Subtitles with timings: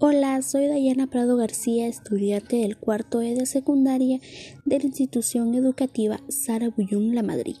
[0.00, 4.18] Hola, soy Dayana Prado García, estudiante del cuarto E de secundaria
[4.64, 7.56] de la institución educativa Sara Bullón La Madrid.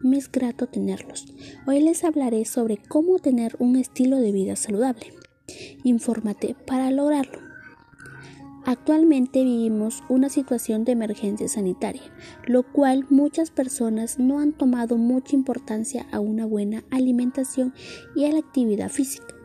[0.00, 1.26] Me es grato tenerlos.
[1.66, 5.12] Hoy les hablaré sobre cómo tener un estilo de vida saludable.
[5.84, 7.38] Infórmate para lograrlo.
[8.64, 12.02] Actualmente vivimos una situación de emergencia sanitaria,
[12.46, 17.74] lo cual muchas personas no han tomado mucha importancia a una buena alimentación
[18.16, 19.41] y a la actividad física.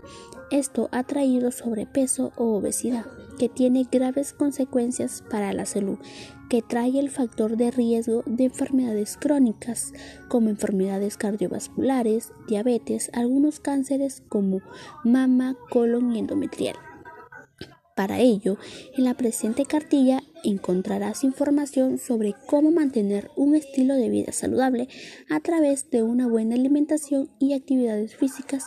[0.49, 3.05] Esto ha traído sobrepeso o obesidad,
[3.37, 5.97] que tiene graves consecuencias para la salud,
[6.49, 9.91] que trae el factor de riesgo de enfermedades crónicas
[10.29, 14.61] como enfermedades cardiovasculares, diabetes, algunos cánceres como
[15.03, 16.75] mama, colon y endometrial.
[17.97, 18.59] Para ello,
[18.95, 24.87] en la presente cartilla encontrarás información sobre cómo mantener un estilo de vida saludable
[25.31, 28.65] a través de una buena alimentación y actividades físicas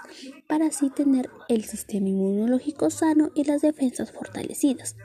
[0.48, 4.96] para así tener el sistema inmunológico sano y las defensas fortalecidas.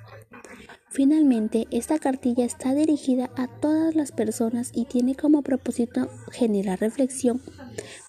[0.90, 7.44] Finalmente, esta cartilla está dirigida a todas las personas y tiene como propósito generar reflexión,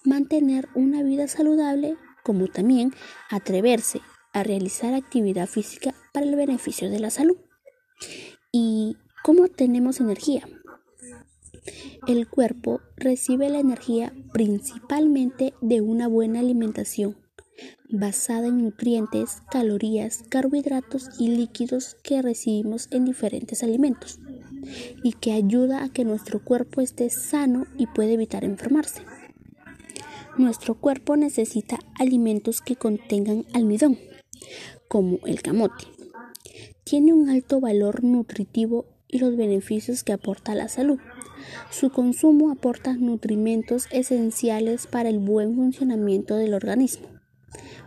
[0.03, 2.91] mantener una vida saludable, como también
[3.29, 4.01] atreverse
[4.39, 7.37] a realizar actividad física para el beneficio de la salud.
[8.51, 10.47] ¿Y cómo tenemos energía?
[12.07, 17.17] El cuerpo recibe la energía principalmente de una buena alimentación,
[17.89, 24.19] basada en nutrientes, calorías, carbohidratos y líquidos que recibimos en diferentes alimentos,
[25.03, 29.01] y que ayuda a que nuestro cuerpo esté sano y pueda evitar enfermarse.
[30.37, 33.97] Nuestro cuerpo necesita alimentos que contengan almidón,
[34.87, 35.85] como el camote.
[36.83, 40.99] Tiene un alto valor nutritivo y los beneficios que aporta a la salud.
[41.69, 47.07] Su consumo aporta nutrimentos esenciales para el buen funcionamiento del organismo.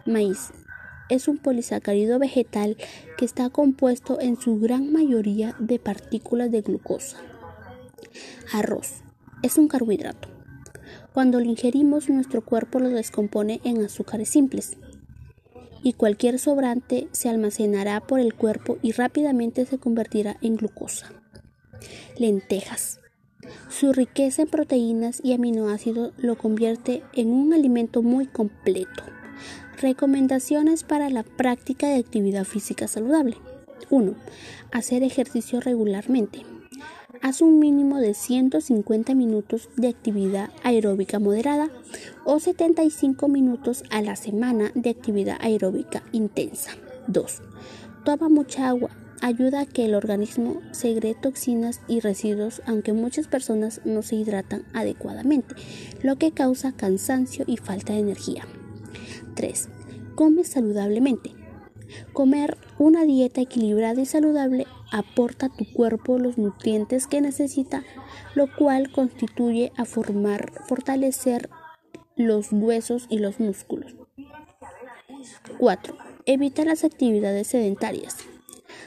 [0.07, 0.51] Maíz
[1.09, 2.77] es un polisacárido vegetal
[3.19, 7.19] que está compuesto en su gran mayoría de partículas de glucosa.
[8.53, 9.03] Arroz
[9.43, 10.29] es un carbohidrato.
[11.13, 14.77] Cuando lo ingerimos nuestro cuerpo lo descompone en azúcares simples
[15.83, 21.13] y cualquier sobrante se almacenará por el cuerpo y rápidamente se convertirá en glucosa.
[22.17, 23.01] Lentejas.
[23.69, 29.05] Su riqueza en proteínas y aminoácidos lo convierte en un alimento muy completo.
[29.81, 33.37] Recomendaciones para la práctica de actividad física saludable.
[33.89, 34.15] 1.
[34.73, 36.43] Hacer ejercicio regularmente.
[37.23, 41.69] Haz un mínimo de 150 minutos de actividad aeróbica moderada
[42.25, 46.71] o 75 minutos a la semana de actividad aeróbica intensa.
[47.09, 47.43] 2.
[48.05, 48.91] Toma mucha agua.
[49.23, 54.65] Ayuda a que el organismo segre toxinas y residuos, aunque muchas personas no se hidratan
[54.73, 55.55] adecuadamente,
[56.03, 58.47] lo que causa cansancio y falta de energía.
[59.35, 59.69] 3.
[60.15, 61.33] Come saludablemente.
[62.13, 67.85] Comer una dieta equilibrada y saludable aporta a tu cuerpo los nutrientes que necesita,
[68.35, 71.51] lo cual constituye a formar, fortalecer
[72.17, 73.95] los huesos y los músculos.
[75.59, 75.97] 4.
[76.27, 78.17] Evita las actividades sedentarias.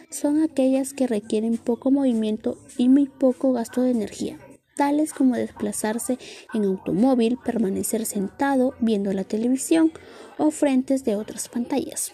[0.09, 4.37] Son aquellas que requieren poco movimiento y muy poco gasto de energía,
[4.75, 6.17] tales como desplazarse
[6.53, 9.91] en automóvil, permanecer sentado viendo la televisión
[10.37, 12.13] o frentes de otras pantallas.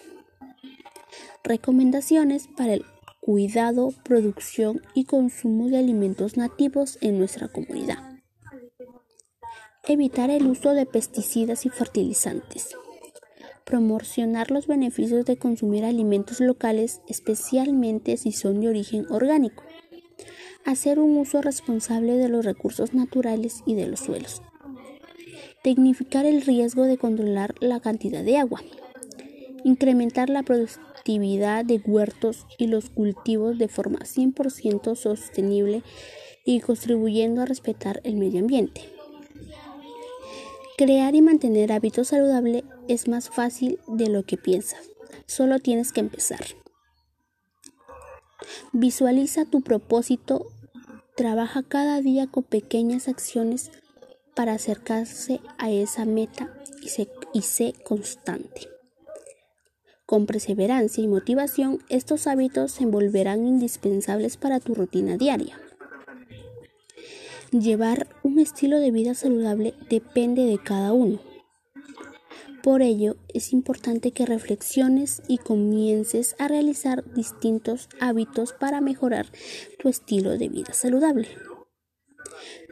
[1.42, 2.84] Recomendaciones para el
[3.30, 7.98] cuidado, producción y consumo de alimentos nativos en nuestra comunidad.
[9.86, 12.74] Evitar el uso de pesticidas y fertilizantes.
[13.64, 19.62] Promocionar los beneficios de consumir alimentos locales, especialmente si son de origen orgánico.
[20.64, 24.42] Hacer un uso responsable de los recursos naturales y de los suelos.
[25.62, 28.60] Tecnificar el riesgo de controlar la cantidad de agua.
[29.62, 35.82] Incrementar la producción actividad de huertos y los cultivos de forma 100% sostenible
[36.44, 38.82] y contribuyendo a respetar el medio ambiente.
[40.76, 44.90] Crear y mantener hábitos saludables es más fácil de lo que piensas.
[45.26, 46.44] Solo tienes que empezar.
[48.72, 50.46] Visualiza tu propósito.
[51.16, 53.70] Trabaja cada día con pequeñas acciones
[54.34, 58.79] para acercarse a esa meta y sé, y sé constante.
[60.10, 65.60] Con perseverancia y motivación, estos hábitos se volverán indispensables para tu rutina diaria.
[67.52, 71.20] Llevar un estilo de vida saludable depende de cada uno.
[72.60, 79.26] Por ello, es importante que reflexiones y comiences a realizar distintos hábitos para mejorar
[79.80, 81.28] tu estilo de vida saludable.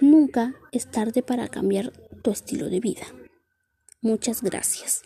[0.01, 1.93] Nunca es tarde para cambiar
[2.25, 3.07] tu estilo de vida.
[4.03, 5.03] Muchas gracias.